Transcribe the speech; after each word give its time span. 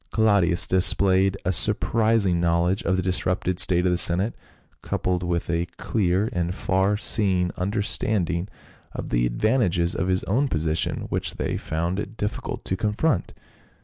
Claudius 0.09 0.65
displayed 0.65 1.37
a 1.45 1.51
sur 1.51 1.75
prising 1.75 2.39
knowledge 2.39 2.81
of 2.85 2.95
the 2.95 3.03
disrupted 3.03 3.59
state 3.59 3.85
of 3.85 3.91
the 3.91 3.99
senate, 3.99 4.33
coupled 4.81 5.21
with 5.21 5.47
a 5.47 5.67
clear 5.77 6.27
and 6.33 6.55
far 6.55 6.97
seeing 6.97 7.51
understanding 7.55 8.47
of 8.93 9.09
the 9.09 9.27
advantages 9.27 9.93
of 9.93 10.07
his 10.07 10.23
own 10.23 10.47
position, 10.47 11.01
which 11.09 11.35
they 11.35 11.55
found 11.55 11.99
it 11.99 12.17
difficult 12.17 12.65
to 12.65 12.75
confront. 12.75 13.31